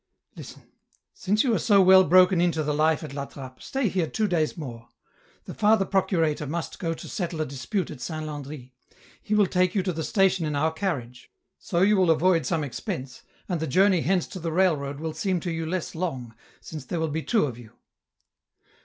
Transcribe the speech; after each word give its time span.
.""Listen, 0.35 0.63
since 1.13 1.43
you 1.43 1.53
are 1.53 1.59
so 1.59 1.79
well 1.79 2.03
broken 2.03 2.41
in 2.41 2.51
to 2.53 2.63
the 2.63 2.73
life 2.73 3.03
at 3.03 3.13
La 3.13 3.25
Trappe, 3.27 3.61
stay 3.61 3.87
here 3.87 4.07
two 4.07 4.27
days 4.27 4.57
more. 4.57 4.89
The 5.45 5.53
Father 5.53 5.85
procurator 5.85 6.47
must 6.47 6.79
go 6.79 6.95
to 6.95 7.07
settle 7.07 7.39
a 7.39 7.45
dispute 7.45 7.91
at 7.91 8.01
Saint 8.01 8.25
Landry. 8.25 8.73
He 9.21 9.35
will 9.35 9.45
take 9.45 9.75
you 9.75 9.83
to 9.83 9.93
the 9.93 10.03
station 10.03 10.43
in 10.43 10.55
our 10.55 10.73
carriage. 10.73 11.31
So 11.59 11.81
you 11.83 11.97
will 11.97 12.09
avoid 12.09 12.47
some 12.47 12.63
expense, 12.63 13.21
and 13.47 13.59
the 13.59 13.67
journey 13.67 14.01
hence 14.01 14.25
to 14.29 14.39
the 14.39 14.51
railroad 14.51 14.99
will 14.99 15.13
seem 15.13 15.39
to 15.41 15.51
you 15.51 15.67
less 15.67 15.93
long, 15.93 16.33
since 16.61 16.83
there 16.85 16.99
will 16.99 17.09
be 17.09 17.21
two 17.21 17.45
of 17.45 17.59
you." 17.59 17.73